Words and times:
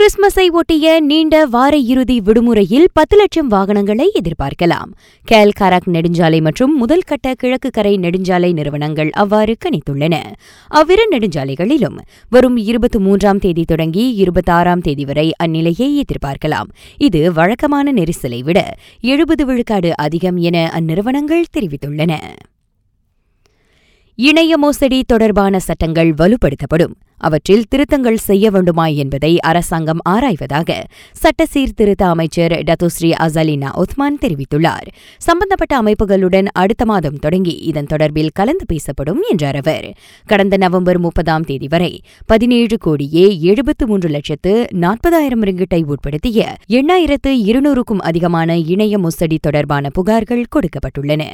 கிறிஸ்துமஸை 0.00 0.48
ஒட்டிய 0.50 1.00
நீண்ட 1.00 1.46
வார 1.46 1.76
இறுதி 1.76 2.20
விடுமுறையில் 2.20 2.86
பத்து 2.92 3.16
லட்சம் 3.16 3.46
வாகனங்களை 3.46 4.12
எதிர்பார்க்கலாம். 4.14 4.90
கேல் 5.30 5.50
கராக் 5.60 5.88
நெடுஞ்சாலை 5.92 6.40
மற்றும் 6.40 6.76
முதல் 6.76 7.00
கட்ட 7.00 7.34
கிழக்கு 7.34 7.70
கரை 7.70 7.96
நெடுஞ்சாலை 7.96 8.52
நிறுவனங்கள் 8.52 9.10
அவ்வாறு 9.10 9.56
கணித்துள்ளன. 9.64 10.22
அவ்விரு 10.68 11.08
நெடுஞ்சாலைகளிலும் 11.10 11.98
வரும் 12.30 12.56
இருபத்தி 12.56 12.98
மூன்றாம் 12.98 13.38
தேதி 13.38 13.64
தொடங்கி 13.64 14.14
இருபத்தாறாம் 14.14 14.80
தேதி 14.80 15.04
வரை 15.04 15.32
அந்நிலையை 15.44 16.00
எதிர்பார்க்கலாம். 16.00 16.70
இது 16.96 17.32
வழக்கமான 17.32 17.92
நெரிசலை 17.92 18.42
விட 18.42 18.74
எழுபது 19.00 19.46
விழுக்காடு 19.46 19.96
அதிகம் 19.96 20.36
என 20.36 20.70
அந்நிறுவனங்கள் 20.80 21.44
தெரிவித்துள்ளன. 21.58 22.16
இணைய 24.22 24.58
மோசடி 24.58 25.04
தொடர்பான 25.06 25.58
சட்டங்கள் 25.58 26.14
வலுப்படுத்தப்படும். 26.14 26.94
அவற்றில் 27.16 27.64
திருத்தங்கள் 27.68 28.16
செய்ய 28.16 28.50
வேண்டுமா 28.50 28.86
என்பதை 28.86 29.40
அரசாங்கம் 29.40 29.98
ஆராய்வதாக 30.08 30.84
சட்ட 31.12 31.46
சீர்திருத்த 31.46 32.06
அமைச்சர் 32.06 32.52
டத்துஸ்ரீ 32.52 33.10
அசலினா 33.20 33.68
ஒத்மான் 33.74 34.18
தெரிவித்துள்ளார். 34.20 34.88
சம்பந்தப்பட்ட 35.18 35.82
அமைப்புகளுடன் 35.82 36.46
அடுத்த 36.52 36.84
மாதம் 36.84 37.18
தொடங்கி 37.18 37.50
இதன் 37.50 37.86
தொடர்பில் 37.90 38.28
கலந்து 38.34 38.66
பேசப்படும் 38.66 39.22
என்றார் 39.30 39.56
அவர். 39.56 39.94
கடந்த 40.26 40.56
நவம்பர் 40.56 40.98
முப்பதாம் 40.98 41.42
தேதி 41.42 41.66
வரை 41.68 42.02
பதினேழு 42.26 42.78
கோடியே 42.78 43.40
எழுபத்து 43.40 43.86
மூன்று 43.86 44.08
லட்சத்து 44.08 44.66
நாற்பதாயிரம் 44.70 45.42
ரிங்கிட்டை 45.42 45.82
உட்படுத்திய 45.84 46.48
எண்ணாயிரத்து 46.68 47.28
இருநூறுக்கும் 47.28 48.06
அதிகமான 48.10 48.58
இணைய 48.58 48.98
மோசடி 48.98 49.38
தொடர்பான 49.42 49.88
புகார்கள் 49.98 50.44
கொடுக்கப்பட்டுள்ளன. 50.56 51.24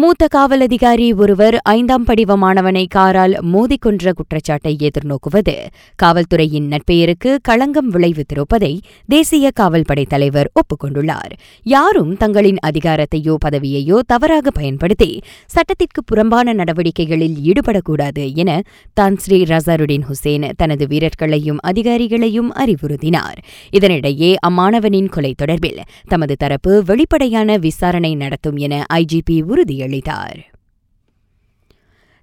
மூத்த 0.00 0.26
காவல் 0.26 0.60
அதிகாரி 0.60 1.12
ஒருவர் 1.12 1.56
ஐந்தாம் 1.56 2.04
படிவ 2.04 2.36
மாணவனை 2.36 2.86
காரால் 2.88 3.34
மோதிக்கொன்ற 3.52 4.12
குற்றச்சாட்டை 4.12 4.76
எதிர்நோக்குவது. 4.86 5.54
காவல்துறையின் 6.02 6.66
நட்பெயருக்கு 6.72 7.36
களங்கம் 7.42 7.92
விளைவித்திருப்பதை 7.92 8.78
தேசிய 9.08 9.50
காவல்படை 9.54 10.04
தலைவர் 10.04 10.50
ஒப்புக்கொண்டுள்ளார். 10.54 11.32
யாரும் 11.62 12.16
தங்களின் 12.16 12.56
அதிகாரத்தையோ 12.66 13.36
பதவியையோ 13.44 13.98
தவறாக 14.06 14.50
பயன்படுத்தி 14.50 15.20
சட்டத்திற்கு 15.46 16.04
புறம்பான 16.04 16.54
நடவடிக்கைகளில் 16.54 17.36
ஈடுபடக்கூடாது 17.44 18.34
என 18.34 18.62
தான் 18.94 19.16
ஸ்ரீ 19.16 19.42
ரசாருடின் 19.42 20.06
ஹுசேன் 20.10 20.48
தனது 20.56 20.86
வீரர்களையும் 20.86 21.62
அதிகாரிகளையும் 21.66 22.50
அறிவுறுத்தினார். 22.64 23.38
இதனிடையே 23.72 24.34
அம்மாணவனின் 24.40 25.08
கொலை 25.08 25.34
தொடர்பில் 25.42 25.80
தமது 26.08 26.36
தரப்பு 26.36 26.82
வெளிப்படையான 26.84 27.58
விசாரணை 27.58 28.14
நடத்தும் 28.14 28.56
என 28.56 28.84
ஐஜிபி 28.92 29.38
உறுதியளித்தார் 29.42 29.84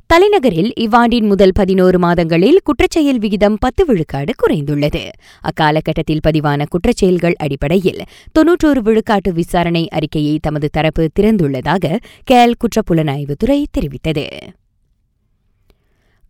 தலைநகரில் 0.08 0.72
இவ்வாண்டின் 0.80 1.28
முதல் 1.28 1.52
பதினோரு 1.54 2.00
மாதங்களில் 2.00 2.60
குற்றச்செயல் 2.66 3.20
விகிதம் 3.20 3.58
பத்து 3.60 3.86
விழுக்காடு 3.86 4.34
குறைந்துள்ளது. 4.38 5.10
அக்காலகட்டத்தில் 5.42 6.20
பதிவான 6.28 6.66
குற்றச்செயல்கள் 6.66 7.34
அடிப்படையில் 7.34 8.02
தொன்னூற்றோரு 8.40 8.82
விழுக்காட்டு 8.82 9.30
விசாரணை 9.30 9.88
அறிக்கையை 9.90 10.40
தமது 10.42 10.70
தரப்பு 10.70 11.10
திறந்துள்ளதாக 11.20 12.00
கேல் 12.24 12.56
குற்றப்புலனாய்வுத்துறை 12.64 13.66
தெரிவித்தது. 13.78 14.28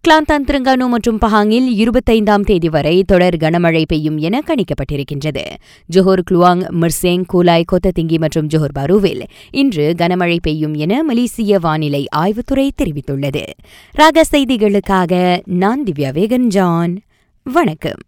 கிளாந்தான் 0.07 0.45
திருங்கானு 0.47 0.87
மற்றும் 0.87 1.19
பஹாங்கில் 1.19 1.67
இருபத்தைந்தாம் 1.73 2.43
தேதி 2.43 2.69
வரை 2.69 3.03
தொடர் 3.03 3.37
கனமழை 3.37 3.83
பெய்யும் 3.87 4.17
என 4.17 4.41
கணிக்கப்பட்டிருக்கின்றது. 4.47 5.43
Johor 5.93 6.23
Kluang 6.31 6.63
Mersing 6.81 7.23
Kulai 7.33 7.67
Kota Tinggi 7.71 8.17
மற்றும் 8.17 8.47
ஜோஹர் 8.47 8.73
பாருவில் 8.73 9.23
இன்று 9.51 9.93
கனமழை 9.97 10.37
பெய்யும் 10.41 10.73
என 10.73 11.03
மலேசிய 11.03 11.59
வானிலை 11.59 12.03
ஆய்வுத்துறை 12.15 12.69
தெரிவித்துள்ளது. 12.81 13.45
ராக 13.91 14.25
செய்திகளுக்காக 14.31 15.41
நான் 15.45 15.83
திவ்யா 15.83 16.11
வேகன் 16.19 16.49
ஜான் 16.57 16.95
வணக்கம். 17.43 18.03